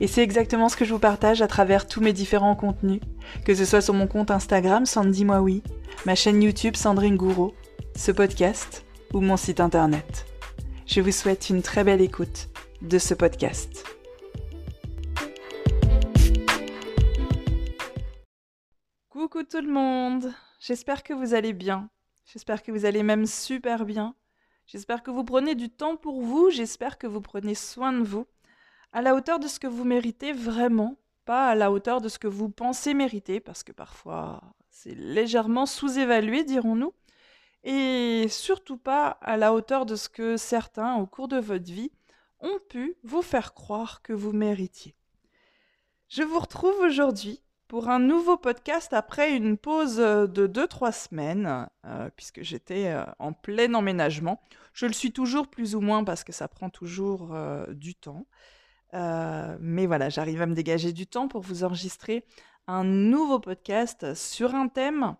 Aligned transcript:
Et 0.00 0.08
c'est 0.08 0.22
exactement 0.24 0.68
ce 0.68 0.76
que 0.76 0.84
je 0.84 0.92
vous 0.92 0.98
partage 0.98 1.40
à 1.40 1.46
travers 1.46 1.86
tous 1.86 2.00
mes 2.00 2.12
différents 2.12 2.56
contenus, 2.56 3.00
que 3.44 3.54
ce 3.54 3.64
soit 3.64 3.80
sur 3.80 3.94
mon 3.94 4.08
compte 4.08 4.32
Instagram 4.32 4.86
Sandy 4.86 5.24
Moi 5.24 5.40
Oui, 5.40 5.62
ma 6.04 6.16
chaîne 6.16 6.42
YouTube 6.42 6.74
Sandrine 6.74 7.16
Gouraud, 7.16 7.54
ce 7.94 8.10
podcast 8.10 8.84
ou 9.12 9.20
mon 9.20 9.36
site 9.36 9.60
internet. 9.60 10.26
Je 10.86 11.00
vous 11.00 11.12
souhaite 11.12 11.48
une 11.48 11.62
très 11.62 11.84
belle 11.84 12.00
écoute 12.00 12.48
de 12.82 12.98
ce 12.98 13.14
podcast. 13.14 13.84
Coucou 19.10 19.44
tout 19.44 19.60
le 19.60 19.72
monde, 19.72 20.32
j'espère 20.58 21.04
que 21.04 21.14
vous 21.14 21.34
allez 21.34 21.52
bien, 21.52 21.88
j'espère 22.26 22.64
que 22.64 22.72
vous 22.72 22.84
allez 22.84 23.04
même 23.04 23.26
super 23.26 23.84
bien, 23.84 24.16
j'espère 24.66 25.04
que 25.04 25.12
vous 25.12 25.22
prenez 25.22 25.54
du 25.54 25.70
temps 25.70 25.96
pour 25.96 26.20
vous, 26.20 26.50
j'espère 26.50 26.98
que 26.98 27.06
vous 27.06 27.20
prenez 27.20 27.54
soin 27.54 27.92
de 27.92 28.02
vous 28.02 28.26
à 28.94 29.02
la 29.02 29.16
hauteur 29.16 29.40
de 29.40 29.48
ce 29.48 29.58
que 29.58 29.66
vous 29.66 29.84
méritez 29.84 30.32
vraiment, 30.32 30.96
pas 31.24 31.48
à 31.48 31.54
la 31.56 31.72
hauteur 31.72 32.00
de 32.00 32.08
ce 32.08 32.20
que 32.20 32.28
vous 32.28 32.48
pensez 32.48 32.94
mériter, 32.94 33.40
parce 33.40 33.64
que 33.64 33.72
parfois 33.72 34.40
c'est 34.70 34.94
légèrement 34.94 35.66
sous-évalué, 35.66 36.44
dirons-nous, 36.44 36.94
et 37.64 38.26
surtout 38.30 38.76
pas 38.76 39.08
à 39.20 39.36
la 39.36 39.52
hauteur 39.52 39.84
de 39.84 39.96
ce 39.96 40.08
que 40.08 40.36
certains, 40.36 40.94
au 40.94 41.06
cours 41.06 41.26
de 41.26 41.38
votre 41.38 41.70
vie, 41.72 41.90
ont 42.38 42.60
pu 42.68 42.94
vous 43.02 43.22
faire 43.22 43.52
croire 43.52 44.00
que 44.00 44.12
vous 44.12 44.32
méritiez. 44.32 44.94
Je 46.08 46.22
vous 46.22 46.38
retrouve 46.38 46.78
aujourd'hui 46.78 47.42
pour 47.66 47.88
un 47.88 47.98
nouveau 47.98 48.36
podcast 48.36 48.92
après 48.92 49.34
une 49.34 49.58
pause 49.58 49.96
de 49.96 50.46
2-3 50.46 50.92
semaines, 50.92 51.68
euh, 51.84 52.10
puisque 52.14 52.42
j'étais 52.42 52.92
euh, 52.92 53.04
en 53.18 53.32
plein 53.32 53.74
emménagement. 53.74 54.40
Je 54.72 54.86
le 54.86 54.92
suis 54.92 55.10
toujours 55.10 55.48
plus 55.48 55.74
ou 55.74 55.80
moins 55.80 56.04
parce 56.04 56.22
que 56.22 56.32
ça 56.32 56.46
prend 56.46 56.70
toujours 56.70 57.34
euh, 57.34 57.66
du 57.72 57.96
temps. 57.96 58.26
Euh, 58.94 59.56
mais 59.60 59.86
voilà, 59.86 60.08
j'arrive 60.08 60.42
à 60.42 60.46
me 60.46 60.54
dégager 60.54 60.92
du 60.92 61.06
temps 61.06 61.28
pour 61.28 61.42
vous 61.42 61.64
enregistrer 61.64 62.24
un 62.66 62.84
nouveau 62.84 63.40
podcast 63.40 64.14
sur 64.14 64.54
un 64.54 64.68
thème 64.68 65.16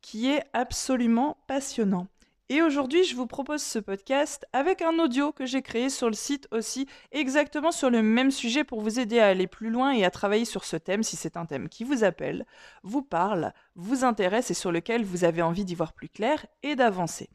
qui 0.00 0.28
est 0.30 0.44
absolument 0.52 1.38
passionnant. 1.46 2.08
Et 2.50 2.60
aujourd'hui, 2.60 3.04
je 3.04 3.16
vous 3.16 3.26
propose 3.26 3.62
ce 3.62 3.78
podcast 3.78 4.46
avec 4.52 4.82
un 4.82 4.98
audio 4.98 5.32
que 5.32 5.46
j'ai 5.46 5.62
créé 5.62 5.88
sur 5.88 6.08
le 6.08 6.14
site 6.14 6.46
aussi, 6.50 6.86
exactement 7.10 7.72
sur 7.72 7.88
le 7.88 8.02
même 8.02 8.30
sujet 8.30 8.64
pour 8.64 8.82
vous 8.82 9.00
aider 9.00 9.18
à 9.18 9.28
aller 9.28 9.46
plus 9.46 9.70
loin 9.70 9.92
et 9.92 10.04
à 10.04 10.10
travailler 10.10 10.44
sur 10.44 10.64
ce 10.64 10.76
thème 10.76 11.02
si 11.02 11.16
c'est 11.16 11.38
un 11.38 11.46
thème 11.46 11.70
qui 11.70 11.84
vous 11.84 12.04
appelle, 12.04 12.44
vous 12.82 13.00
parle, 13.00 13.54
vous 13.76 14.04
intéresse 14.04 14.50
et 14.50 14.54
sur 14.54 14.72
lequel 14.72 15.04
vous 15.04 15.24
avez 15.24 15.40
envie 15.40 15.64
d'y 15.64 15.74
voir 15.74 15.94
plus 15.94 16.10
clair 16.10 16.44
et 16.62 16.76
d'avancer. 16.76 17.30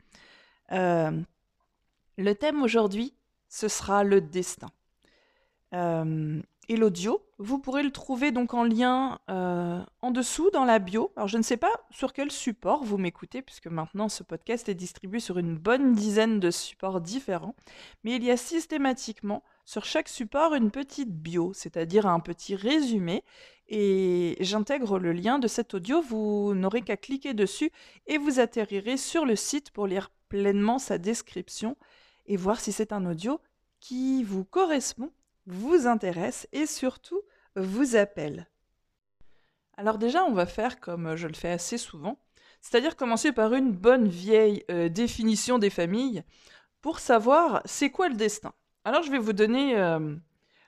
Euh, 0.74 1.20
le 2.18 2.36
thème 2.36 2.62
aujourd'hui, 2.62 3.16
ce 3.48 3.68
sera 3.68 4.04
le 4.04 4.22
destin. 4.22 4.70
Et 5.72 6.78
l'audio, 6.78 7.24
vous 7.40 7.58
pourrez 7.58 7.82
le 7.82 7.90
trouver 7.90 8.32
donc 8.32 8.54
en 8.54 8.64
lien 8.64 9.18
euh, 9.32 9.82
en 10.04 10.12
dessous 10.12 10.52
dans 10.52 10.66
la 10.66 10.78
bio. 10.78 11.12
Alors 11.16 11.28
je 11.28 11.40
ne 11.40 11.42
sais 11.42 11.58
pas 11.58 11.72
sur 11.90 12.14
quel 12.14 12.32
support 12.32 12.84
vous 12.84 13.00
m'écoutez, 13.00 13.42
puisque 13.42 13.66
maintenant 13.66 14.08
ce 14.08 14.22
podcast 14.22 14.70
est 14.70 14.76
distribué 14.76 15.20
sur 15.20 15.40
une 15.40 15.58
bonne 15.58 15.94
dizaine 15.94 16.40
de 16.40 16.52
supports 16.52 17.02
différents, 17.02 17.56
mais 18.04 18.16
il 18.16 18.24
y 18.24 18.30
a 18.30 18.38
systématiquement 18.38 19.42
sur 19.66 19.84
chaque 19.84 20.10
support 20.10 20.54
une 20.54 20.70
petite 20.70 21.10
bio, 21.10 21.54
c'est-à-dire 21.56 22.06
un 22.06 22.20
petit 22.20 22.56
résumé, 22.56 23.24
et 23.68 24.38
j'intègre 24.40 25.00
le 25.00 25.12
lien 25.12 25.40
de 25.40 25.48
cet 25.48 25.74
audio, 25.74 26.04
vous 26.04 26.54
n'aurez 26.54 26.84
qu'à 26.84 26.98
cliquer 26.98 27.34
dessus 27.34 27.72
et 28.06 28.20
vous 28.20 28.40
atterrirez 28.40 28.98
sur 28.98 29.26
le 29.26 29.36
site 29.36 29.72
pour 29.72 29.88
lire 29.88 30.12
pleinement 30.28 30.78
sa 30.78 31.00
description 31.00 31.78
et 32.28 32.38
voir 32.38 32.60
si 32.60 32.72
c'est 32.72 32.94
un 32.94 33.08
audio 33.08 33.42
qui 33.80 34.24
vous 34.24 34.46
correspond 34.46 35.12
vous 35.46 35.88
intéresse 35.88 36.48
et 36.52 36.66
surtout 36.66 37.22
vous 37.56 37.96
appelle. 37.96 38.48
Alors 39.78 39.98
déjà, 39.98 40.24
on 40.26 40.34
va 40.34 40.46
faire 40.46 40.80
comme 40.80 41.16
je 41.16 41.28
le 41.28 41.34
fais 41.34 41.52
assez 41.52 41.78
souvent, 41.78 42.20
c'est-à-dire 42.62 42.96
commencer 42.96 43.32
par 43.32 43.54
une 43.54 43.72
bonne 43.72 44.08
vieille 44.08 44.64
euh, 44.70 44.90
définition 44.90 45.58
des 45.58 45.70
familles 45.70 46.24
pour 46.82 47.00
savoir 47.00 47.62
c'est 47.66 47.90
quoi 47.90 48.10
le 48.10 48.16
destin. 48.16 48.54
Alors 48.84 49.04
je 49.04 49.12
vais 49.12 49.18
vous 49.18 49.34
donner 49.34 49.78
euh, 49.78 50.16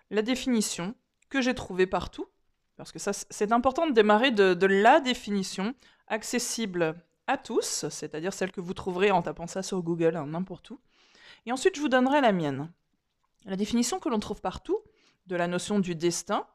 la 0.09 0.21
définition 0.21 0.95
que 1.29 1.41
j'ai 1.41 1.53
trouvée 1.53 1.87
partout, 1.87 2.27
parce 2.77 2.91
que 2.91 2.99
ça 2.99 3.11
c'est 3.13 3.51
important 3.51 3.87
de 3.87 3.93
démarrer 3.93 4.31
de, 4.31 4.53
de 4.53 4.65
la 4.65 4.99
définition 4.99 5.73
accessible 6.07 6.95
à 7.27 7.37
tous, 7.37 7.85
c'est-à-dire 7.89 8.33
celle 8.33 8.51
que 8.51 8.61
vous 8.61 8.73
trouverez 8.73 9.11
en 9.11 9.21
tapant 9.21 9.47
ça 9.47 9.63
sur 9.63 9.81
Google, 9.81 10.15
hein, 10.15 10.27
n'importe 10.27 10.69
où. 10.71 10.79
Et 11.45 11.51
ensuite, 11.51 11.75
je 11.75 11.81
vous 11.81 11.89
donnerai 11.89 12.21
la 12.21 12.31
mienne. 12.31 12.69
La 13.45 13.55
définition 13.55 13.99
que 13.99 14.09
l'on 14.09 14.19
trouve 14.19 14.41
partout 14.41 14.79
de 15.27 15.35
la 15.35 15.47
notion 15.47 15.79
du 15.79 15.95
destin, 15.95 16.45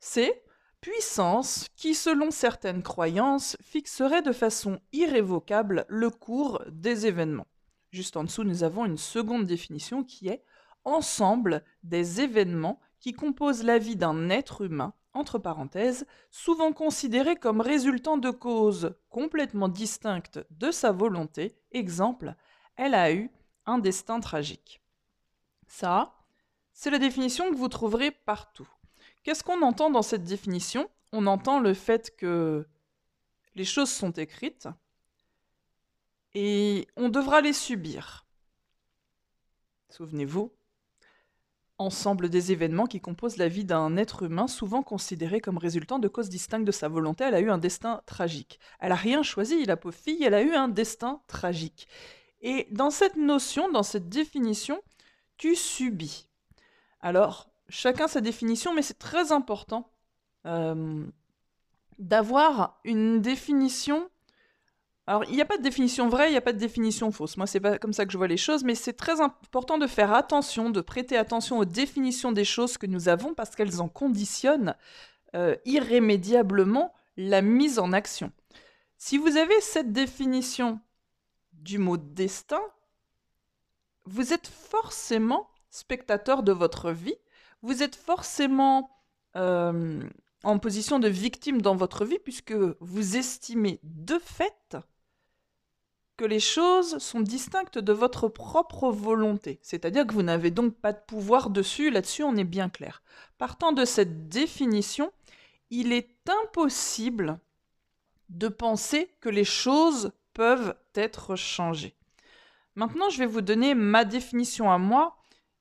c'est 0.00 0.44
puissance 0.80 1.66
qui, 1.76 1.94
selon 1.94 2.30
certaines 2.30 2.82
croyances, 2.82 3.56
fixerait 3.60 4.22
de 4.22 4.32
façon 4.32 4.80
irrévocable 4.92 5.84
le 5.88 6.10
cours 6.10 6.62
des 6.70 7.06
événements. 7.06 7.48
Juste 7.90 8.16
en 8.16 8.24
dessous, 8.24 8.44
nous 8.44 8.62
avons 8.62 8.84
une 8.84 8.98
seconde 8.98 9.46
définition 9.46 10.04
qui 10.04 10.28
est 10.28 10.44
ensemble 10.84 11.64
des 11.82 12.20
événements 12.20 12.80
qui 13.00 13.12
composent 13.12 13.64
la 13.64 13.78
vie 13.78 13.96
d'un 13.96 14.30
être 14.30 14.62
humain, 14.62 14.94
entre 15.14 15.38
parenthèses, 15.38 16.06
souvent 16.30 16.72
considéré 16.72 17.36
comme 17.36 17.60
résultant 17.60 18.18
de 18.18 18.30
causes 18.30 18.94
complètement 19.08 19.68
distinctes 19.68 20.40
de 20.50 20.70
sa 20.70 20.92
volonté. 20.92 21.56
Exemple, 21.72 22.34
elle 22.76 22.94
a 22.94 23.12
eu 23.12 23.30
un 23.66 23.78
destin 23.78 24.20
tragique. 24.20 24.80
Ça, 25.66 26.17
c'est 26.78 26.90
la 26.90 27.00
définition 27.00 27.50
que 27.50 27.56
vous 27.56 27.66
trouverez 27.66 28.12
partout. 28.12 28.68
Qu'est-ce 29.24 29.42
qu'on 29.42 29.62
entend 29.62 29.90
dans 29.90 30.02
cette 30.02 30.22
définition? 30.22 30.88
On 31.10 31.26
entend 31.26 31.58
le 31.58 31.74
fait 31.74 32.14
que 32.16 32.68
les 33.56 33.64
choses 33.64 33.90
sont 33.90 34.12
écrites 34.12 34.68
et 36.34 36.86
on 36.96 37.08
devra 37.08 37.40
les 37.40 37.52
subir. 37.52 38.26
Souvenez-vous, 39.90 40.52
ensemble 41.78 42.28
des 42.28 42.52
événements 42.52 42.86
qui 42.86 43.00
composent 43.00 43.38
la 43.38 43.48
vie 43.48 43.64
d'un 43.64 43.96
être 43.96 44.22
humain, 44.22 44.46
souvent 44.46 44.84
considéré 44.84 45.40
comme 45.40 45.58
résultant 45.58 45.98
de 45.98 46.06
causes 46.06 46.28
distinctes 46.28 46.64
de 46.64 46.70
sa 46.70 46.86
volonté, 46.86 47.24
elle 47.24 47.34
a 47.34 47.40
eu 47.40 47.50
un 47.50 47.58
destin 47.58 48.02
tragique. 48.06 48.60
Elle 48.78 48.90
n'a 48.90 48.94
rien 48.94 49.24
choisi, 49.24 49.64
la 49.64 49.76
pauvre 49.76 49.96
fille, 49.96 50.22
elle 50.22 50.34
a 50.34 50.42
eu 50.42 50.54
un 50.54 50.68
destin 50.68 51.22
tragique. 51.26 51.88
Et 52.40 52.68
dans 52.70 52.90
cette 52.90 53.16
notion, 53.16 53.68
dans 53.68 53.82
cette 53.82 54.08
définition, 54.08 54.80
tu 55.38 55.56
subis. 55.56 56.28
Alors, 57.00 57.48
chacun 57.68 58.08
sa 58.08 58.20
définition, 58.20 58.74
mais 58.74 58.82
c'est 58.82 58.98
très 58.98 59.32
important 59.32 59.90
euh, 60.46 61.04
d'avoir 61.98 62.80
une 62.84 63.20
définition. 63.20 64.08
Alors, 65.06 65.24
il 65.24 65.34
n'y 65.34 65.40
a 65.40 65.46
pas 65.46 65.56
de 65.56 65.62
définition 65.62 66.08
vraie, 66.08 66.28
il 66.28 66.32
n'y 66.32 66.38
a 66.38 66.42
pas 66.42 66.52
de 66.52 66.58
définition 66.58 67.10
fausse. 67.10 67.36
Moi, 67.36 67.46
c'est 67.46 67.60
pas 67.60 67.78
comme 67.78 67.92
ça 67.92 68.04
que 68.04 68.12
je 68.12 68.18
vois 68.18 68.28
les 68.28 68.36
choses, 68.36 68.64
mais 68.64 68.74
c'est 68.74 68.92
très 68.92 69.20
important 69.20 69.78
de 69.78 69.86
faire 69.86 70.12
attention, 70.12 70.70
de 70.70 70.80
prêter 70.80 71.16
attention 71.16 71.58
aux 71.58 71.64
définitions 71.64 72.32
des 72.32 72.44
choses 72.44 72.76
que 72.76 72.86
nous 72.86 73.08
avons 73.08 73.34
parce 73.34 73.56
qu'elles 73.56 73.80
en 73.80 73.88
conditionnent 73.88 74.74
euh, 75.34 75.56
irrémédiablement 75.64 76.94
la 77.16 77.42
mise 77.42 77.78
en 77.78 77.92
action. 77.92 78.32
Si 78.96 79.18
vous 79.18 79.36
avez 79.36 79.60
cette 79.60 79.92
définition 79.92 80.80
du 81.52 81.78
mot 81.78 81.96
destin, 81.96 82.60
vous 84.04 84.32
êtes 84.32 84.46
forcément 84.48 85.48
spectateur 85.70 86.42
de 86.42 86.52
votre 86.52 86.90
vie, 86.90 87.16
vous 87.62 87.82
êtes 87.82 87.96
forcément 87.96 88.90
euh, 89.36 90.02
en 90.44 90.58
position 90.58 90.98
de 90.98 91.08
victime 91.08 91.60
dans 91.60 91.76
votre 91.76 92.04
vie 92.04 92.18
puisque 92.22 92.54
vous 92.80 93.16
estimez 93.16 93.80
de 93.82 94.18
fait 94.18 94.76
que 96.16 96.24
les 96.24 96.40
choses 96.40 96.98
sont 96.98 97.20
distinctes 97.20 97.78
de 97.78 97.92
votre 97.92 98.28
propre 98.28 98.90
volonté, 98.90 99.60
c'est-à-dire 99.62 100.04
que 100.04 100.14
vous 100.14 100.24
n'avez 100.24 100.50
donc 100.50 100.74
pas 100.74 100.92
de 100.92 101.00
pouvoir 101.06 101.48
dessus, 101.48 101.90
là-dessus 101.90 102.24
on 102.24 102.36
est 102.36 102.44
bien 102.44 102.68
clair. 102.68 103.02
Partant 103.38 103.70
de 103.70 103.84
cette 103.84 104.28
définition, 104.28 105.12
il 105.70 105.92
est 105.92 106.10
impossible 106.44 107.38
de 108.30 108.48
penser 108.48 109.10
que 109.20 109.28
les 109.28 109.44
choses 109.44 110.12
peuvent 110.34 110.74
être 110.94 111.36
changées. 111.36 111.94
Maintenant, 112.74 113.10
je 113.10 113.18
vais 113.18 113.26
vous 113.26 113.40
donner 113.40 113.74
ma 113.74 114.04
définition 114.04 114.70
à 114.70 114.78
moi, 114.78 115.17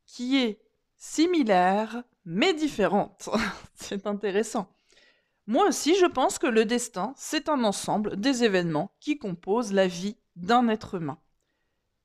qui 0.07 0.37
est 0.37 0.59
similaire 0.95 2.03
mais 2.25 2.53
différente. 2.53 3.29
c'est 3.75 4.07
intéressant. 4.07 4.67
Moi 5.45 5.67
aussi, 5.67 5.95
je 5.95 6.05
pense 6.05 6.39
que 6.39 6.47
le 6.47 6.65
destin, 6.65 7.13
c'est 7.15 7.47
un 7.47 7.63
ensemble 7.63 8.19
des 8.19 8.43
événements 8.43 8.91
qui 8.99 9.17
composent 9.17 9.71
la 9.71 9.87
vie 9.87 10.17
d'un 10.35 10.67
être 10.67 10.95
humain. 10.95 11.19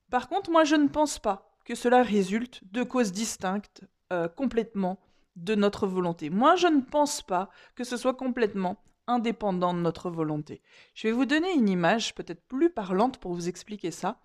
Par 0.09 0.29
contre, 0.29 0.49
moi, 0.49 0.63
je 0.63 0.75
ne 0.75 0.87
pense 0.87 1.19
pas 1.19 1.51
que 1.65 1.75
cela 1.75 2.03
résulte 2.03 2.61
de 2.71 2.83
causes 2.83 3.11
distinctes 3.11 3.83
euh, 4.13 4.27
complètement 4.27 4.99
de 5.35 5.55
notre 5.55 5.87
volonté. 5.87 6.29
Moi, 6.29 6.55
je 6.55 6.67
ne 6.67 6.81
pense 6.81 7.21
pas 7.21 7.49
que 7.75 7.83
ce 7.83 7.97
soit 7.97 8.13
complètement 8.13 8.77
indépendant 9.07 9.73
de 9.73 9.79
notre 9.79 10.09
volonté. 10.09 10.61
Je 10.93 11.07
vais 11.07 11.13
vous 11.13 11.25
donner 11.25 11.51
une 11.53 11.67
image 11.67 12.15
peut-être 12.15 12.47
plus 12.47 12.69
parlante 12.69 13.17
pour 13.17 13.33
vous 13.33 13.49
expliquer 13.49 13.91
ça. 13.91 14.19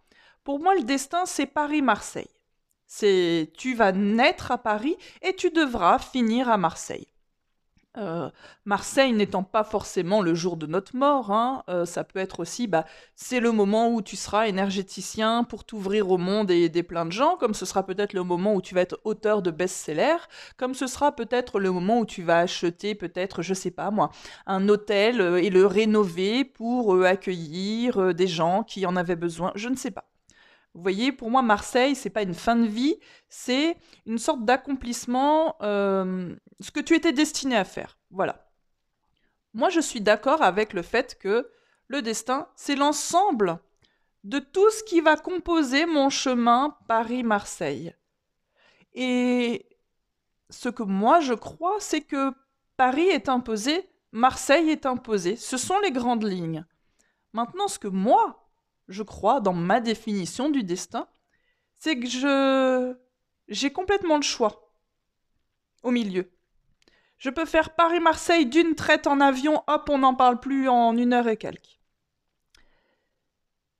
Pour 0.44 0.60
moi, 0.60 0.74
le 0.74 0.84
destin, 0.84 1.26
c'est 1.26 1.46
Paris-Marseille. 1.46 2.37
C'est 2.88 3.52
tu 3.56 3.74
vas 3.74 3.92
naître 3.92 4.50
à 4.50 4.58
Paris 4.58 4.96
et 5.22 5.36
tu 5.36 5.50
devras 5.50 5.98
finir 5.98 6.48
à 6.48 6.56
Marseille. 6.56 7.06
Euh, 7.98 8.30
Marseille 8.64 9.12
n'étant 9.12 9.42
pas 9.42 9.64
forcément 9.64 10.22
le 10.22 10.34
jour 10.34 10.56
de 10.56 10.66
notre 10.66 10.94
mort, 10.94 11.32
hein, 11.32 11.64
euh, 11.68 11.84
ça 11.84 12.04
peut 12.04 12.18
être 12.18 12.40
aussi, 12.40 12.66
bah, 12.68 12.84
c'est 13.16 13.40
le 13.40 13.50
moment 13.50 13.92
où 13.92 14.02
tu 14.02 14.14
seras 14.14 14.46
énergéticien 14.46 15.42
pour 15.42 15.64
t'ouvrir 15.64 16.10
au 16.10 16.18
monde 16.18 16.50
et 16.50 16.62
aider 16.62 16.82
plein 16.82 17.06
de 17.06 17.12
gens, 17.12 17.36
comme 17.36 17.54
ce 17.54 17.66
sera 17.66 17.84
peut-être 17.84 18.12
le 18.12 18.22
moment 18.22 18.54
où 18.54 18.62
tu 18.62 18.74
vas 18.74 18.82
être 18.82 19.00
auteur 19.04 19.42
de 19.42 19.50
best-seller, 19.50 20.16
comme 20.56 20.74
ce 20.74 20.86
sera 20.86 21.14
peut-être 21.16 21.58
le 21.58 21.72
moment 21.72 21.98
où 21.98 22.06
tu 22.06 22.22
vas 22.22 22.38
acheter 22.38 22.94
peut-être, 22.94 23.42
je 23.42 23.54
sais 23.54 23.72
pas 23.72 23.90
moi, 23.90 24.10
un 24.46 24.68
hôtel 24.68 25.20
euh, 25.20 25.42
et 25.42 25.50
le 25.50 25.66
rénover 25.66 26.44
pour 26.44 27.02
accueillir 27.04 28.14
des 28.14 28.28
gens 28.28 28.62
qui 28.62 28.86
en 28.86 28.96
avaient 28.96 29.16
besoin, 29.16 29.52
je 29.56 29.68
ne 29.68 29.76
sais 29.76 29.90
pas. 29.90 30.04
Vous 30.74 30.82
voyez, 30.82 31.12
pour 31.12 31.30
moi, 31.30 31.42
Marseille, 31.42 31.94
c'est 31.94 32.10
pas 32.10 32.22
une 32.22 32.34
fin 32.34 32.56
de 32.56 32.66
vie, 32.66 32.98
c'est 33.28 33.76
une 34.06 34.18
sorte 34.18 34.44
d'accomplissement, 34.44 35.56
euh, 35.62 36.34
ce 36.60 36.70
que 36.70 36.80
tu 36.80 36.94
étais 36.94 37.12
destiné 37.12 37.56
à 37.56 37.64
faire. 37.64 37.98
Voilà. 38.10 38.48
Moi, 39.54 39.70
je 39.70 39.80
suis 39.80 40.00
d'accord 40.00 40.42
avec 40.42 40.72
le 40.72 40.82
fait 40.82 41.18
que 41.18 41.50
le 41.88 42.02
destin, 42.02 42.48
c'est 42.54 42.76
l'ensemble 42.76 43.58
de 44.24 44.38
tout 44.38 44.70
ce 44.70 44.84
qui 44.84 45.00
va 45.00 45.16
composer 45.16 45.86
mon 45.86 46.10
chemin 46.10 46.76
Paris-Marseille. 46.86 47.94
Et 48.94 49.66
ce 50.50 50.68
que 50.68 50.82
moi 50.82 51.20
je 51.20 51.34
crois, 51.34 51.76
c'est 51.78 52.00
que 52.00 52.32
Paris 52.76 53.08
est 53.08 53.28
imposé, 53.28 53.88
Marseille 54.12 54.70
est 54.70 54.86
imposé. 54.86 55.36
Ce 55.36 55.56
sont 55.56 55.78
les 55.80 55.92
grandes 55.92 56.24
lignes. 56.24 56.64
Maintenant, 57.32 57.68
ce 57.68 57.78
que 57.78 57.88
moi, 57.88 58.47
je 58.88 59.02
crois, 59.02 59.40
dans 59.40 59.52
ma 59.52 59.80
définition 59.80 60.48
du 60.48 60.62
destin, 60.64 61.08
c'est 61.76 61.98
que 61.98 62.08
je 62.08 62.96
j'ai 63.48 63.72
complètement 63.72 64.16
le 64.16 64.22
choix 64.22 64.72
au 65.82 65.90
milieu. 65.90 66.30
Je 67.18 67.30
peux 67.30 67.46
faire 67.46 67.74
Paris-Marseille 67.74 68.46
d'une 68.46 68.74
traite 68.74 69.06
en 69.06 69.20
avion, 69.20 69.62
hop, 69.66 69.88
on 69.88 69.98
n'en 69.98 70.14
parle 70.14 70.38
plus 70.38 70.68
en 70.68 70.96
une 70.96 71.12
heure 71.12 71.28
et 71.28 71.36
quelques. 71.36 71.80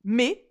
Mais 0.05 0.50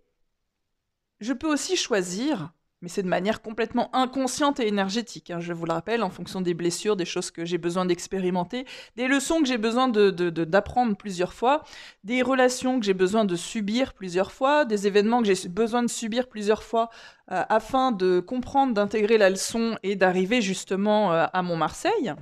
je 1.19 1.33
peux 1.33 1.51
aussi 1.51 1.75
choisir 1.75 2.54
mais 2.81 2.89
c'est 2.89 3.01
de 3.01 3.07
manière 3.07 3.41
complètement 3.41 3.89
inconsciente 3.95 4.59
et 4.59 4.68
énergétique. 4.68 5.31
Hein, 5.31 5.39
je 5.39 5.51
vous 5.53 5.65
le 5.65 5.74
rappelle, 5.74 6.03
en 6.03 6.09
fonction 6.09 6.41
des 6.41 6.53
blessures, 6.53 6.95
des 6.95 7.06
choses 7.06 7.31
que 7.31 7.44
j'ai 7.44 7.57
besoin 7.57 7.85
d'expérimenter, 7.85 8.65
des 8.95 9.07
leçons 9.07 9.39
que 9.39 9.47
j'ai 9.47 9.57
besoin 9.57 9.88
d'apprendre 9.88 10.91
de, 10.91 10.97
plusieurs 10.97 11.33
fois, 11.33 11.63
des 12.03 12.21
relations 12.21 12.79
que 12.79 12.85
j'ai 12.85 12.94
besoin 12.94 13.25
de 13.25 13.35
subir 13.35 13.94
plusieurs 13.94 14.31
fois, 14.31 14.65
des 14.65 14.85
événements 14.85 15.21
que 15.21 15.33
j'ai 15.33 15.50
besoin 15.50 15.81
de 15.81 15.89
subir 15.89 16.27
plusieurs 16.27 16.63
fois 16.63 16.89
euh, 17.31 17.44
afin 17.50 17.91
de 17.91 18.19
comprendre, 18.19 18.74
d'intégrer 18.74 19.18
la 19.18 19.30
leçon 19.30 19.77
et 19.81 19.95
d'arriver 19.95 20.41
justement 20.41 21.13
euh, 21.13 21.25
à 21.33 21.41
mon 21.41 21.56
Marseille. 21.56 22.13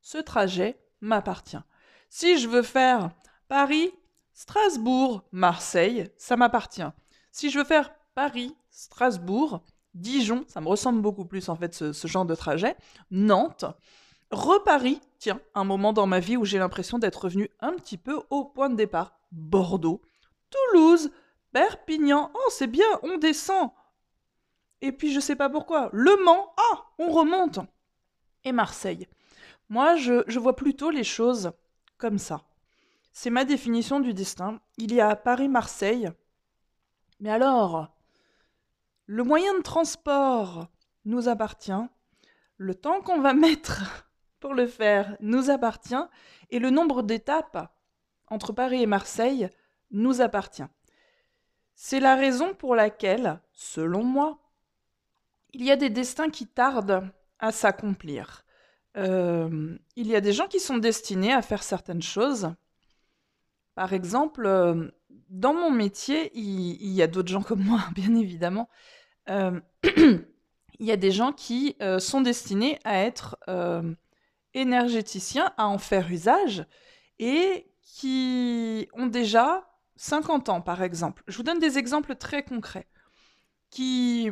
Ce 0.00 0.18
trajet 0.18 0.78
m'appartient. 1.00 1.60
Si 2.08 2.38
je 2.38 2.48
veux 2.48 2.62
faire 2.62 3.10
Paris, 3.48 3.92
Strasbourg, 4.32 5.24
Marseille, 5.30 6.08
ça 6.16 6.36
m'appartient. 6.36 6.82
Si 7.30 7.50
je 7.50 7.58
veux 7.58 7.64
faire 7.64 7.92
Paris, 8.14 8.54
Strasbourg, 8.70 9.62
Dijon, 9.94 10.44
ça 10.48 10.60
me 10.60 10.68
ressemble 10.68 11.00
beaucoup 11.00 11.24
plus 11.24 11.48
en 11.48 11.56
fait 11.56 11.74
ce, 11.74 12.06
genre 12.06 12.26
de 12.26 12.34
trajet, 12.34 12.76
Nantes, 13.10 13.64
reparis, 14.30 15.00
tiens, 15.18 15.40
un 15.54 15.64
moment 15.64 15.92
dans 15.92 16.06
ma 16.06 16.20
vie 16.20 16.36
où 16.36 16.44
j'ai 16.44 16.58
l'impression 16.58 16.98
d'être 16.98 17.24
revenu 17.24 17.48
un 17.60 17.72
petit 17.74 17.96
peu 17.96 18.20
au 18.30 18.44
point 18.44 18.70
de 18.70 18.74
départ, 18.74 19.18
Bordeaux, 19.30 20.02
Toulouse, 20.50 21.10
Perpignan, 21.52 22.30
oh 22.34 22.48
c'est 22.50 22.66
bien, 22.66 22.86
on 23.02 23.18
descend. 23.18 23.70
Et 24.80 24.90
puis 24.90 25.12
je 25.12 25.20
sais 25.20 25.36
pas 25.36 25.48
pourquoi, 25.48 25.90
Le 25.92 26.22
Mans, 26.24 26.52
ah, 26.56 26.84
on 26.98 27.10
remonte. 27.10 27.60
Et 28.42 28.52
Marseille. 28.52 29.08
Moi, 29.70 29.96
je, 29.96 30.22
je 30.26 30.38
vois 30.38 30.56
plutôt 30.56 30.90
les 30.90 31.04
choses 31.04 31.52
comme 31.96 32.18
ça. 32.18 32.42
C'est 33.12 33.30
ma 33.30 33.44
définition 33.44 34.00
du 34.00 34.12
destin. 34.12 34.60
Il 34.76 34.92
y 34.92 35.00
a 35.00 35.16
Paris-Marseille. 35.16 36.10
Mais 37.20 37.30
alors, 37.30 37.93
le 39.06 39.22
moyen 39.22 39.56
de 39.56 39.62
transport 39.62 40.68
nous 41.04 41.28
appartient, 41.28 41.72
le 42.56 42.74
temps 42.74 43.00
qu'on 43.00 43.20
va 43.20 43.34
mettre 43.34 44.08
pour 44.40 44.54
le 44.54 44.66
faire 44.66 45.16
nous 45.20 45.50
appartient, 45.50 45.94
et 46.50 46.58
le 46.58 46.70
nombre 46.70 47.02
d'étapes 47.02 47.72
entre 48.28 48.52
Paris 48.52 48.82
et 48.82 48.86
Marseille 48.86 49.48
nous 49.90 50.20
appartient. 50.20 50.66
C'est 51.74 52.00
la 52.00 52.14
raison 52.14 52.54
pour 52.54 52.74
laquelle, 52.74 53.40
selon 53.52 54.04
moi, 54.04 54.38
il 55.52 55.64
y 55.64 55.70
a 55.70 55.76
des 55.76 55.90
destins 55.90 56.30
qui 56.30 56.46
tardent 56.46 57.08
à 57.38 57.52
s'accomplir. 57.52 58.44
Euh, 58.96 59.76
il 59.96 60.06
y 60.06 60.16
a 60.16 60.20
des 60.20 60.32
gens 60.32 60.46
qui 60.46 60.60
sont 60.60 60.78
destinés 60.78 61.32
à 61.32 61.42
faire 61.42 61.62
certaines 61.62 62.02
choses. 62.02 62.52
Par 63.74 63.92
exemple, 63.92 64.46
euh, 64.46 64.90
dans 65.28 65.54
mon 65.54 65.70
métier, 65.70 66.30
il, 66.34 66.92
y 66.92 67.02
a 67.02 67.06
d'autres 67.06 67.28
gens 67.28 67.42
comme 67.42 67.62
moi, 67.62 67.80
bien 67.94 68.14
évidemment, 68.14 68.68
euh, 69.28 69.60
il 69.84 70.86
y 70.86 70.92
a 70.92 70.96
des 70.96 71.10
gens 71.10 71.32
qui 71.32 71.76
euh, 71.82 71.98
sont 71.98 72.20
destinés 72.20 72.78
à 72.84 72.98
être 72.98 73.36
euh, 73.48 73.94
énergéticiens, 74.54 75.52
à 75.56 75.66
en 75.66 75.78
faire 75.78 76.10
usage, 76.10 76.64
et 77.18 77.70
qui 77.82 78.88
ont 78.94 79.06
déjà 79.06 79.68
50 79.96 80.48
ans, 80.48 80.60
par 80.60 80.82
exemple. 80.82 81.22
Je 81.28 81.36
vous 81.36 81.42
donne 81.42 81.58
des 81.58 81.78
exemples 81.78 82.16
très 82.16 82.42
concrets, 82.42 82.88
qui 83.70 84.30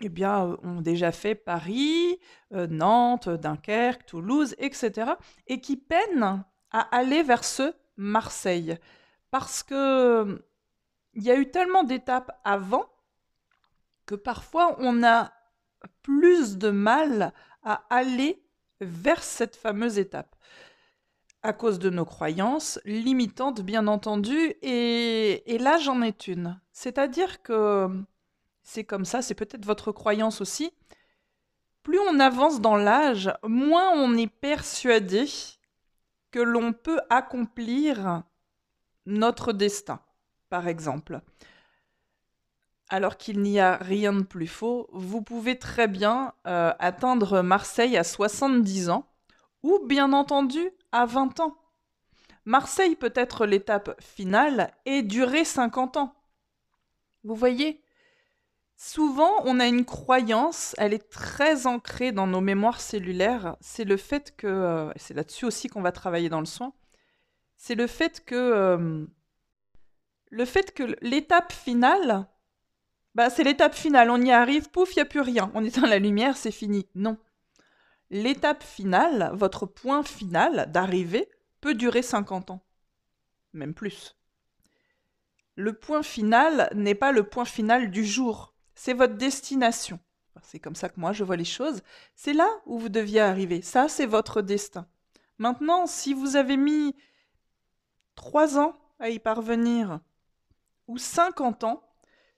eh 0.00 0.08
bien, 0.08 0.56
ont 0.62 0.80
déjà 0.80 1.12
fait 1.12 1.36
Paris, 1.36 2.18
Nantes, 2.50 3.28
Dunkerque, 3.28 4.06
Toulouse, 4.06 4.56
etc., 4.58 5.12
et 5.46 5.60
qui 5.60 5.76
peinent 5.76 6.44
à 6.72 6.80
aller 6.96 7.22
vers 7.22 7.44
ce 7.44 7.72
Marseille. 7.96 8.76
Parce 9.34 9.64
que 9.64 10.46
il 11.14 11.24
y 11.24 11.30
a 11.32 11.34
eu 11.34 11.50
tellement 11.50 11.82
d'étapes 11.82 12.30
avant 12.44 12.88
que 14.06 14.14
parfois 14.14 14.76
on 14.78 15.02
a 15.02 15.32
plus 16.02 16.56
de 16.56 16.70
mal 16.70 17.32
à 17.64 17.82
aller 17.90 18.40
vers 18.80 19.24
cette 19.24 19.56
fameuse 19.56 19.98
étape 19.98 20.36
à 21.42 21.52
cause 21.52 21.80
de 21.80 21.90
nos 21.90 22.04
croyances 22.04 22.78
limitantes, 22.84 23.60
bien 23.60 23.88
entendu, 23.88 24.54
et, 24.62 25.58
là 25.58 25.78
j'en 25.78 26.00
ai 26.00 26.14
une. 26.28 26.60
C'est-à-dire 26.70 27.42
que 27.42 27.88
c'est 28.62 28.84
comme 28.84 29.04
ça, 29.04 29.20
c'est 29.20 29.34
peut-être 29.34 29.66
votre 29.66 29.90
croyance 29.90 30.40
aussi. 30.40 30.70
Plus 31.82 31.98
on 31.98 32.20
avance 32.20 32.60
dans 32.60 32.76
l'âge, 32.76 33.32
moins 33.42 33.90
on 33.96 34.16
est 34.16 34.30
persuadé 34.30 35.26
que 36.30 36.38
l'on 36.38 36.72
peut 36.72 37.00
accomplir 37.10 38.22
notre 39.06 39.52
destin, 39.52 40.00
par 40.48 40.68
exemple 40.68 41.20
alors 42.88 43.16
qu'il 43.16 43.40
n'y 43.40 43.60
a 43.60 43.76
rien 43.76 44.12
de 44.12 44.22
plus 44.22 44.46
faux, 44.46 44.88
vous 44.92 45.22
pouvez 45.22 45.58
très 45.58 45.88
bien 45.88 46.32
euh, 46.46 46.72
atteindre 46.78 47.42
Marseille 47.42 47.96
à 47.96 48.04
70 48.04 48.90
ans 48.90 49.06
ou 49.62 49.80
bien 49.86 50.12
entendu 50.12 50.70
à 50.92 51.06
20 51.06 51.40
ans. 51.40 51.56
Marseille 52.44 52.94
peut 52.94 53.12
être 53.14 53.46
l'étape 53.46 53.98
finale 54.00 54.70
et 54.84 55.02
durer 55.02 55.44
50 55.44 55.96
ans. 55.96 56.14
Vous 57.24 57.34
voyez 57.34 57.80
Souvent, 58.76 59.30
on 59.44 59.60
a 59.60 59.66
une 59.66 59.84
croyance, 59.84 60.74
elle 60.78 60.92
est 60.92 61.08
très 61.08 61.66
ancrée 61.66 62.12
dans 62.12 62.26
nos 62.26 62.40
mémoires 62.40 62.80
cellulaires, 62.80 63.56
c'est 63.60 63.84
le 63.84 63.96
fait 63.96 64.36
que, 64.36 64.48
euh, 64.48 64.92
c'est 64.96 65.14
là-dessus 65.14 65.46
aussi 65.46 65.68
qu'on 65.68 65.80
va 65.80 65.92
travailler 65.92 66.28
dans 66.28 66.40
le 66.40 66.46
soin, 66.46 66.72
c'est 67.64 67.76
le 67.76 67.86
fait 67.86 68.22
que 68.26 68.34
euh, 68.34 69.06
le 70.28 70.44
fait 70.44 70.74
que 70.74 70.82
l'étape 71.00 71.50
finale, 71.50 72.28
bah, 73.14 73.30
c'est 73.30 73.42
l'étape 73.42 73.74
finale, 73.74 74.10
on 74.10 74.20
y 74.20 74.30
arrive, 74.30 74.68
pouf, 74.68 74.92
il 74.92 74.98
n'y 74.98 75.02
a 75.02 75.06
plus 75.06 75.22
rien, 75.22 75.50
on 75.54 75.64
éteint 75.64 75.86
la 75.86 75.98
lumière, 75.98 76.36
c'est 76.36 76.50
fini. 76.50 76.86
Non. 76.94 77.16
L'étape 78.10 78.62
finale, 78.62 79.30
votre 79.32 79.64
point 79.64 80.02
final 80.02 80.70
d'arrivée, 80.72 81.26
peut 81.62 81.72
durer 81.72 82.02
50 82.02 82.50
ans, 82.50 82.60
même 83.54 83.72
plus. 83.72 84.14
Le 85.54 85.72
point 85.72 86.02
final 86.02 86.68
n'est 86.74 86.94
pas 86.94 87.12
le 87.12 87.22
point 87.22 87.46
final 87.46 87.90
du 87.90 88.04
jour, 88.04 88.52
c'est 88.74 88.92
votre 88.92 89.14
destination. 89.14 89.98
C'est 90.42 90.60
comme 90.60 90.76
ça 90.76 90.90
que 90.90 91.00
moi 91.00 91.14
je 91.14 91.24
vois 91.24 91.36
les 91.36 91.46
choses. 91.46 91.80
C'est 92.14 92.34
là 92.34 92.50
où 92.66 92.78
vous 92.78 92.90
deviez 92.90 93.20
arriver. 93.20 93.62
Ça, 93.62 93.88
c'est 93.88 94.04
votre 94.04 94.42
destin. 94.42 94.86
Maintenant, 95.38 95.86
si 95.86 96.12
vous 96.12 96.36
avez 96.36 96.58
mis 96.58 96.94
trois 98.24 98.58
ans 98.58 98.74
à 99.00 99.10
y 99.10 99.18
parvenir, 99.18 100.00
ou 100.88 100.96
50 100.96 101.64
ans, 101.64 101.82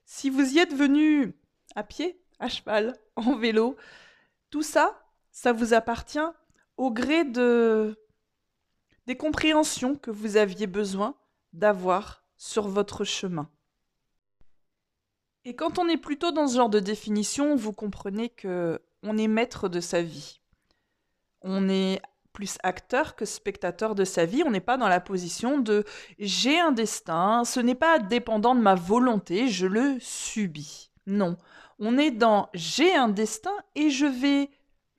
si 0.03 0.29
vous 0.29 0.53
y 0.53 0.59
êtes 0.59 0.73
venu 0.73 1.33
à 1.75 1.83
pied, 1.83 2.21
à 2.39 2.49
cheval, 2.49 2.97
en 3.15 3.37
vélo, 3.37 3.77
tout 4.49 4.63
ça, 4.63 5.01
ça 5.31 5.53
vous 5.53 5.73
appartient 5.73 6.19
au 6.75 6.91
gré 6.91 7.23
de 7.23 7.97
des 9.05 9.15
compréhensions 9.15 9.95
que 9.95 10.11
vous 10.11 10.35
aviez 10.35 10.67
besoin 10.67 11.15
d'avoir 11.53 12.25
sur 12.37 12.67
votre 12.67 13.05
chemin. 13.05 13.49
Et 15.45 15.55
quand 15.55 15.79
on 15.79 15.87
est 15.87 15.95
plutôt 15.95 16.33
dans 16.33 16.49
ce 16.49 16.57
genre 16.57 16.69
de 16.69 16.81
définition, 16.81 17.55
vous 17.55 17.71
comprenez 17.71 18.27
que 18.27 18.81
on 19.03 19.17
est 19.17 19.29
maître 19.29 19.69
de 19.69 19.79
sa 19.79 20.01
vie. 20.01 20.41
On 21.39 21.69
est 21.69 22.01
plus 22.37 22.59
acteur 22.61 23.15
que 23.15 23.25
spectateur 23.25 23.95
de 23.95 24.05
sa 24.05 24.25
vie. 24.25 24.43
On 24.45 24.51
n'est 24.51 24.59
pas 24.59 24.77
dans 24.77 24.87
la 24.87 24.99
position 24.99 25.57
de 25.57 25.83
j'ai 26.19 26.59
un 26.59 26.71
destin, 26.71 27.43
ce 27.43 27.59
n'est 27.59 27.73
pas 27.73 27.97
dépendant 27.97 28.53
de 28.53 28.61
ma 28.61 28.75
volonté, 28.75 29.47
je 29.47 29.65
le 29.65 29.97
subis. 29.99 30.91
Non, 31.07 31.35
on 31.79 31.97
est 31.97 32.11
dans 32.11 32.49
j'ai 32.53 32.93
un 32.93 33.09
destin 33.09 33.55
et 33.73 33.89
je 33.89 34.05
vais 34.05 34.51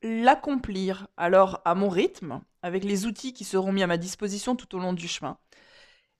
l'accomplir. 0.03 1.07
Alors 1.17 1.63
à 1.65 1.77
mon 1.77 1.89
rythme, 1.89 2.41
avec 2.63 2.83
les 2.83 3.07
outils 3.07 3.33
qui 3.33 3.45
seront 3.45 3.71
mis 3.71 3.85
à 3.85 3.87
ma 3.87 3.99
disposition 3.99 4.57
tout 4.57 4.75
au 4.75 4.81
long 4.81 4.93
du 4.93 5.07
chemin. 5.07 5.39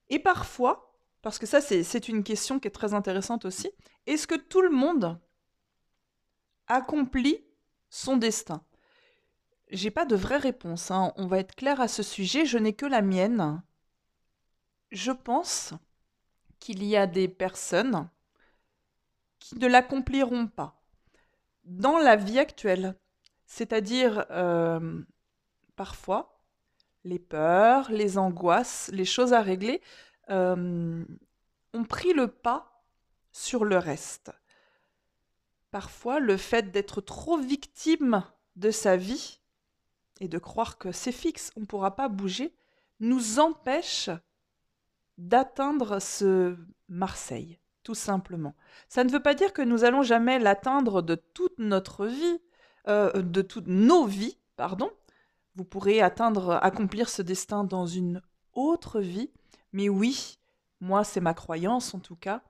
Et 0.07 0.19
parfois, 0.19 0.95
parce 1.21 1.37
que 1.37 1.45
ça 1.45 1.59
c'est 1.59 2.07
une 2.07 2.23
question 2.23 2.61
qui 2.61 2.69
est 2.69 2.71
très 2.71 2.93
intéressante 2.93 3.43
aussi, 3.43 3.69
est-ce 4.07 4.25
que 4.25 4.35
tout 4.35 4.61
le 4.61 4.69
monde 4.69 5.19
accomplit 6.67 7.43
son 7.89 8.15
destin? 8.15 8.63
J'ai 9.69 9.91
pas 9.91 10.05
de 10.05 10.15
vraie 10.15 10.37
réponse. 10.37 10.91
Hein. 10.91 11.13
On 11.15 11.27
va 11.27 11.39
être 11.39 11.55
clair 11.55 11.79
à 11.81 11.87
ce 11.87 12.03
sujet. 12.03 12.45
Je 12.45 12.57
n'ai 12.57 12.73
que 12.73 12.85
la 12.85 13.01
mienne. 13.01 13.61
Je 14.91 15.11
pense 15.11 15.73
qu'il 16.59 16.83
y 16.83 16.97
a 16.97 17.07
des 17.07 17.27
personnes 17.27 18.09
qui 19.39 19.57
ne 19.57 19.67
l'accompliront 19.67 20.47
pas 20.47 20.81
dans 21.63 21.97
la 21.97 22.15
vie 22.15 22.39
actuelle. 22.39 22.95
C'est-à-dire, 23.45 24.25
euh, 24.31 25.01
parfois, 25.75 26.43
les 27.03 27.19
peurs, 27.19 27.91
les 27.91 28.17
angoisses, 28.17 28.89
les 28.93 29.05
choses 29.05 29.33
à 29.33 29.41
régler 29.41 29.81
euh, 30.29 31.05
ont 31.73 31.83
pris 31.83 32.13
le 32.13 32.27
pas 32.27 32.83
sur 33.31 33.65
le 33.65 33.77
reste. 33.77 34.31
Parfois, 35.71 36.19
le 36.19 36.37
fait 36.37 36.71
d'être 36.71 37.01
trop 37.01 37.37
victime 37.37 38.23
de 38.55 38.71
sa 38.71 38.97
vie 38.97 39.38
et 40.19 40.27
de 40.27 40.37
croire 40.37 40.77
que 40.77 40.91
c'est 40.91 41.11
fixe, 41.11 41.51
on 41.55 41.61
ne 41.61 41.65
pourra 41.65 41.95
pas 41.95 42.09
bouger, 42.09 42.53
nous 42.99 43.39
empêche 43.39 44.09
d'atteindre 45.17 45.99
ce 45.99 46.55
Marseille, 46.87 47.59
tout 47.83 47.95
simplement. 47.95 48.55
Ça 48.87 49.03
ne 49.03 49.09
veut 49.09 49.21
pas 49.21 49.33
dire 49.33 49.53
que 49.53 49.61
nous 49.61 49.83
allons 49.83 50.03
jamais 50.03 50.39
l'atteindre 50.39 51.01
de 51.01 51.15
toute 51.15 51.59
notre 51.59 52.05
vie, 52.05 52.41
euh, 52.87 53.21
de 53.21 53.41
toutes 53.41 53.67
nos 53.67 54.05
vies, 54.05 54.37
pardon. 54.55 54.89
Vous 55.55 55.65
pourrez 55.65 56.01
atteindre, 56.01 56.59
accomplir 56.61 57.09
ce 57.09 57.21
destin 57.21 57.63
dans 57.63 57.85
une 57.85 58.21
autre 58.53 59.01
vie, 59.01 59.29
mais 59.73 59.89
oui, 59.89 60.39
moi 60.79 61.03
c'est 61.03 61.21
ma 61.21 61.33
croyance 61.33 61.93
en 61.93 61.99
tout 61.99 62.15
cas, 62.15 62.41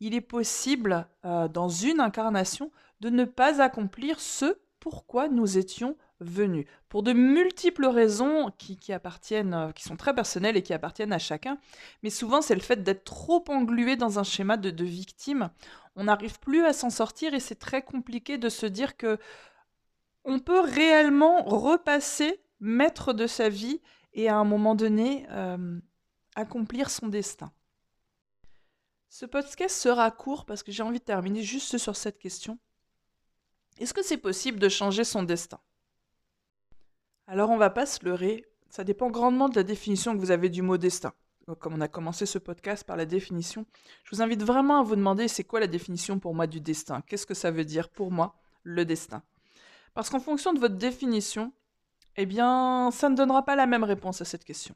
il 0.00 0.14
est 0.14 0.20
possible 0.20 1.08
euh, 1.24 1.48
dans 1.48 1.68
une 1.68 2.00
incarnation 2.00 2.70
de 3.00 3.10
ne 3.10 3.24
pas 3.24 3.62
accomplir 3.62 4.20
ce 4.20 4.58
pourquoi 4.88 5.28
nous 5.28 5.58
étions 5.58 5.98
venus. 6.20 6.66
Pour 6.88 7.02
de 7.02 7.12
multiples 7.12 7.86
raisons 7.86 8.50
qui, 8.56 8.90
appartiennent, 8.90 9.52
euh, 9.52 9.72
qui 9.72 9.82
sont 9.82 9.96
très 9.96 10.14
personnelles 10.14 10.56
et 10.56 10.62
qui 10.62 10.72
appartiennent 10.72 11.12
à 11.12 11.18
chacun. 11.18 11.58
Mais 12.02 12.08
souvent, 12.08 12.40
c'est 12.40 12.54
le 12.54 12.62
fait 12.62 12.82
d'être 12.82 13.04
trop 13.04 13.44
englué 13.48 13.96
dans 13.96 14.18
un 14.18 14.22
schéma 14.22 14.56
de, 14.56 14.84
victime. 14.84 15.50
On 15.94 16.04
n'arrive 16.04 16.40
plus 16.40 16.64
à 16.64 16.72
s'en 16.72 16.88
sortir 16.88 17.34
et 17.34 17.40
c'est 17.40 17.58
très 17.58 17.82
compliqué 17.82 18.38
de 18.38 18.48
se 18.48 18.64
dire 18.64 18.96
que 18.96 19.18
on 20.24 20.38
peut 20.38 20.60
réellement 20.60 21.42
repasser 21.42 22.40
maître 22.60 23.12
de 23.12 23.26
sa 23.26 23.50
vie 23.50 23.82
et 24.14 24.30
à 24.30 24.36
un 24.36 24.44
moment 24.44 24.74
donné 24.74 25.26
euh, 25.30 25.78
accomplir 26.34 26.88
son 26.88 27.08
destin. 27.08 27.52
Ce 29.10 29.26
podcast 29.26 29.76
sera 29.76 30.10
court 30.10 30.46
parce 30.46 30.62
que 30.62 30.72
j'ai 30.72 30.82
envie 30.82 30.98
de 30.98 31.04
terminer 31.04 31.42
juste 31.42 31.76
sur 31.76 31.94
cette 31.94 32.18
question. 32.18 32.58
Est-ce 33.78 33.94
que 33.94 34.02
c'est 34.02 34.18
possible 34.18 34.58
de 34.58 34.68
changer 34.68 35.04
son 35.04 35.22
destin? 35.22 35.60
Alors 37.26 37.50
on 37.50 37.56
va 37.56 37.70
pas 37.70 37.86
se 37.86 38.04
leurrer, 38.04 38.44
ça 38.70 38.84
dépend 38.84 39.10
grandement 39.10 39.48
de 39.48 39.56
la 39.56 39.62
définition 39.62 40.14
que 40.14 40.20
vous 40.20 40.30
avez 40.30 40.48
du 40.48 40.62
mot 40.62 40.76
destin. 40.76 41.12
Comme 41.60 41.74
on 41.74 41.80
a 41.80 41.88
commencé 41.88 42.26
ce 42.26 42.38
podcast 42.38 42.84
par 42.84 42.96
la 42.96 43.06
définition, 43.06 43.64
je 44.04 44.14
vous 44.14 44.20
invite 44.20 44.42
vraiment 44.42 44.80
à 44.80 44.82
vous 44.82 44.96
demander 44.96 45.28
c'est 45.28 45.44
quoi 45.44 45.60
la 45.60 45.66
définition 45.66 46.18
pour 46.18 46.34
moi 46.34 46.46
du 46.46 46.60
destin? 46.60 47.00
Qu'est-ce 47.06 47.24
que 47.24 47.34
ça 47.34 47.50
veut 47.50 47.64
dire 47.64 47.88
pour 47.88 48.10
moi 48.10 48.34
le 48.64 48.84
destin? 48.84 49.22
Parce 49.94 50.10
qu'en 50.10 50.20
fonction 50.20 50.52
de 50.52 50.58
votre 50.58 50.76
définition, 50.76 51.52
eh 52.16 52.26
bien, 52.26 52.90
ça 52.90 53.08
ne 53.08 53.16
donnera 53.16 53.44
pas 53.44 53.56
la 53.56 53.66
même 53.66 53.84
réponse 53.84 54.20
à 54.20 54.24
cette 54.26 54.44
question. 54.44 54.74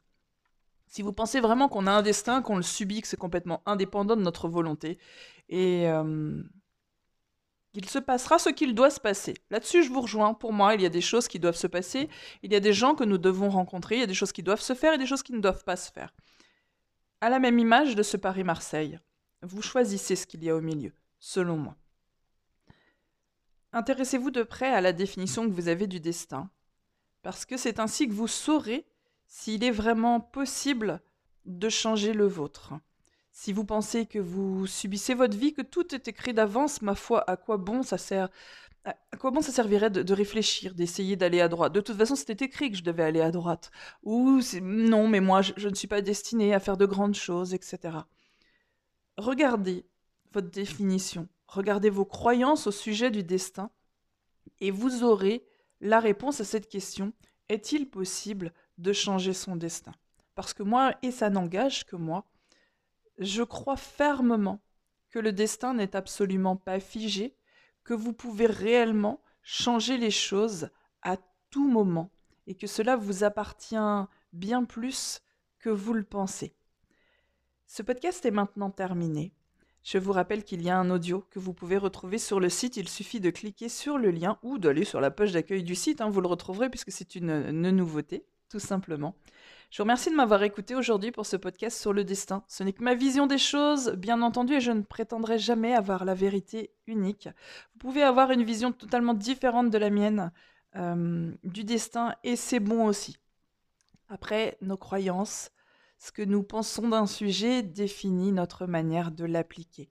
Si 0.86 1.02
vous 1.02 1.12
pensez 1.12 1.40
vraiment 1.40 1.68
qu'on 1.68 1.86
a 1.86 1.92
un 1.92 2.02
destin, 2.02 2.40
qu'on 2.40 2.56
le 2.56 2.62
subit, 2.62 3.02
que 3.02 3.08
c'est 3.08 3.18
complètement 3.18 3.62
indépendant 3.66 4.16
de 4.16 4.22
notre 4.22 4.48
volonté, 4.48 4.98
et 5.48 5.88
euh, 5.88 6.42
il 7.74 7.88
se 7.88 7.98
passera 7.98 8.38
ce 8.38 8.50
qu'il 8.50 8.74
doit 8.74 8.90
se 8.90 9.00
passer. 9.00 9.34
Là-dessus, 9.50 9.82
je 9.82 9.90
vous 9.90 10.02
rejoins. 10.02 10.34
Pour 10.34 10.52
moi, 10.52 10.74
il 10.74 10.82
y 10.82 10.86
a 10.86 10.90
des 10.90 11.00
choses 11.00 11.28
qui 11.28 11.38
doivent 11.38 11.56
se 11.56 11.66
passer, 11.66 12.08
il 12.42 12.52
y 12.52 12.56
a 12.56 12.60
des 12.60 12.72
gens 12.72 12.94
que 12.94 13.04
nous 13.04 13.18
devons 13.18 13.48
rencontrer, 13.48 13.96
il 13.96 14.00
y 14.00 14.04
a 14.04 14.06
des 14.06 14.14
choses 14.14 14.32
qui 14.32 14.42
doivent 14.42 14.60
se 14.60 14.74
faire 14.74 14.94
et 14.94 14.98
des 14.98 15.06
choses 15.06 15.22
qui 15.22 15.32
ne 15.32 15.40
doivent 15.40 15.64
pas 15.64 15.76
se 15.76 15.90
faire. 15.90 16.14
À 17.20 17.30
la 17.30 17.38
même 17.38 17.58
image 17.58 17.94
de 17.94 18.02
ce 18.02 18.16
Paris-Marseille, 18.16 18.98
vous 19.42 19.62
choisissez 19.62 20.16
ce 20.16 20.26
qu'il 20.26 20.44
y 20.44 20.50
a 20.50 20.56
au 20.56 20.60
milieu, 20.60 20.92
selon 21.18 21.56
moi. 21.56 21.76
Intéressez-vous 23.72 24.30
de 24.30 24.42
près 24.42 24.72
à 24.72 24.82
la 24.82 24.92
définition 24.92 25.48
que 25.48 25.54
vous 25.54 25.68
avez 25.68 25.86
du 25.86 25.98
destin, 25.98 26.50
parce 27.22 27.46
que 27.46 27.56
c'est 27.56 27.80
ainsi 27.80 28.06
que 28.06 28.12
vous 28.12 28.28
saurez 28.28 28.86
s'il 29.26 29.64
est 29.64 29.70
vraiment 29.70 30.20
possible 30.20 31.00
de 31.46 31.68
changer 31.70 32.12
le 32.12 32.26
vôtre. 32.26 32.74
Si 33.32 33.52
vous 33.52 33.64
pensez 33.64 34.06
que 34.06 34.18
vous 34.18 34.66
subissez 34.66 35.14
votre 35.14 35.36
vie, 35.36 35.54
que 35.54 35.62
tout 35.62 35.94
est 35.94 36.06
écrit 36.06 36.34
d'avance, 36.34 36.82
ma 36.82 36.94
foi, 36.94 37.28
à 37.28 37.36
quoi 37.36 37.56
bon 37.56 37.82
ça 37.82 37.98
sert 37.98 38.28
à 38.84 39.16
quoi 39.16 39.30
bon 39.30 39.42
ça 39.42 39.52
servirait 39.52 39.90
de, 39.90 40.12
réfléchir, 40.12 40.74
d'essayer 40.74 41.14
d'aller 41.14 41.40
à 41.40 41.48
droite? 41.48 41.72
De 41.72 41.80
toute 41.80 41.96
façon, 41.96 42.16
c'était 42.16 42.44
écrit 42.44 42.70
que 42.70 42.76
je 42.76 42.82
devais 42.82 43.04
aller 43.04 43.20
à 43.20 43.30
droite. 43.30 43.70
Ou 44.02 44.40
non, 44.60 45.06
mais 45.06 45.20
moi, 45.20 45.40
je, 45.40 45.68
ne 45.68 45.74
suis 45.74 45.86
pas 45.86 46.00
destinée 46.00 46.52
à 46.52 46.58
faire 46.58 46.76
de 46.76 46.84
grandes 46.84 47.14
choses, 47.14 47.54
etc. 47.54 47.98
Regardez 49.16 49.86
votre 50.32 50.50
définition, 50.50 51.28
regardez 51.46 51.90
vos 51.90 52.04
croyances 52.04 52.66
au 52.66 52.72
sujet 52.72 53.12
du 53.12 53.22
destin, 53.22 53.70
et 54.60 54.72
vous 54.72 55.04
aurez 55.04 55.46
la 55.80 56.00
réponse 56.00 56.40
à 56.40 56.44
cette 56.44 56.68
question 56.68 57.12
est-il 57.48 57.88
possible 57.88 58.52
de 58.78 58.92
changer 58.92 59.32
son 59.32 59.56
destin? 59.56 59.92
Parce 60.34 60.54
que 60.54 60.62
moi, 60.62 60.94
et 61.02 61.10
ça 61.10 61.30
n'engage 61.30 61.84
que 61.84 61.96
moi, 61.96 62.24
je 63.18 63.42
crois 63.42 63.76
fermement 63.76 64.62
que 65.10 65.18
le 65.18 65.32
destin 65.32 65.74
n'est 65.74 65.94
absolument 65.94 66.56
pas 66.56 66.80
figé, 66.80 67.36
que 67.84 67.94
vous 67.94 68.12
pouvez 68.12 68.46
réellement 68.46 69.20
changer 69.42 69.96
les 69.96 70.10
choses 70.10 70.70
à 71.02 71.16
tout 71.50 71.68
moment 71.68 72.10
et 72.46 72.54
que 72.54 72.66
cela 72.66 72.96
vous 72.96 73.24
appartient 73.24 73.76
bien 74.32 74.64
plus 74.64 75.20
que 75.58 75.70
vous 75.70 75.92
le 75.92 76.04
pensez. 76.04 76.54
Ce 77.66 77.82
podcast 77.82 78.24
est 78.26 78.30
maintenant 78.30 78.70
terminé. 78.70 79.32
Je 79.82 79.98
vous 79.98 80.12
rappelle 80.12 80.44
qu'il 80.44 80.62
y 80.62 80.70
a 80.70 80.78
un 80.78 80.90
audio 80.90 81.24
que 81.30 81.40
vous 81.40 81.54
pouvez 81.54 81.76
retrouver 81.76 82.18
sur 82.18 82.38
le 82.38 82.48
site. 82.48 82.76
Il 82.76 82.88
suffit 82.88 83.18
de 83.18 83.30
cliquer 83.30 83.68
sur 83.68 83.98
le 83.98 84.10
lien 84.10 84.38
ou 84.42 84.58
d'aller 84.58 84.84
sur 84.84 85.00
la 85.00 85.10
page 85.10 85.32
d'accueil 85.32 85.64
du 85.64 85.74
site. 85.74 86.00
Hein, 86.00 86.08
vous 86.08 86.20
le 86.20 86.28
retrouverez 86.28 86.70
puisque 86.70 86.92
c'est 86.92 87.16
une 87.16 87.50
nouveauté, 87.50 88.24
tout 88.48 88.60
simplement. 88.60 89.16
Je 89.72 89.78
vous 89.78 89.84
remercie 89.84 90.10
de 90.10 90.16
m'avoir 90.16 90.42
écouté 90.42 90.74
aujourd'hui 90.74 91.12
pour 91.12 91.24
ce 91.24 91.34
podcast 91.34 91.80
sur 91.80 91.94
le 91.94 92.04
destin. 92.04 92.44
Ce 92.46 92.62
n'est 92.62 92.74
que 92.74 92.84
ma 92.84 92.94
vision 92.94 93.26
des 93.26 93.38
choses, 93.38 93.92
bien 93.92 94.20
entendu, 94.20 94.52
et 94.52 94.60
je 94.60 94.70
ne 94.70 94.82
prétendrai 94.82 95.38
jamais 95.38 95.72
avoir 95.72 96.04
la 96.04 96.12
vérité 96.12 96.74
unique. 96.86 97.30
Vous 97.72 97.78
pouvez 97.78 98.02
avoir 98.02 98.32
une 98.32 98.42
vision 98.42 98.72
totalement 98.72 99.14
différente 99.14 99.70
de 99.70 99.78
la 99.78 99.88
mienne 99.88 100.30
euh, 100.76 101.32
du 101.42 101.64
destin, 101.64 102.14
et 102.22 102.36
c'est 102.36 102.60
bon 102.60 102.84
aussi. 102.84 103.16
Après, 104.10 104.58
nos 104.60 104.76
croyances, 104.76 105.50
Ce 105.96 106.12
que 106.12 106.20
nous 106.20 106.42
pensons 106.42 106.90
d'un 106.90 107.06
sujet 107.06 107.62
définit 107.62 108.30
notre 108.30 108.66
manière 108.66 109.10
de 109.10 109.24
l'appliquer. 109.24 109.88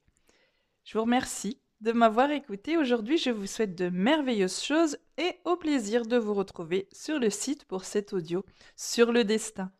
Je 0.83 0.95
vous 0.95 1.05
remercie 1.05 1.59
de 1.81 1.91
m'avoir 1.91 2.31
écouté. 2.31 2.77
Aujourd'hui, 2.77 3.17
je 3.17 3.31
vous 3.31 3.47
souhaite 3.47 3.75
de 3.75 3.89
merveilleuses 3.89 4.61
choses 4.61 4.97
et 5.17 5.39
au 5.45 5.55
plaisir 5.55 6.05
de 6.05 6.17
vous 6.17 6.33
retrouver 6.33 6.87
sur 6.91 7.19
le 7.19 7.29
site 7.29 7.65
pour 7.65 7.85
cet 7.85 8.13
audio 8.13 8.45
sur 8.75 9.11
le 9.11 9.23
destin. 9.23 9.71